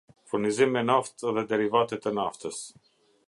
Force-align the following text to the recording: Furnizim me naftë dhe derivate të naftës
Furnizim 0.29 0.71
me 0.77 0.81
naftë 0.87 1.35
dhe 1.37 1.45
derivate 1.53 2.01
të 2.07 2.17
naftës 2.21 2.65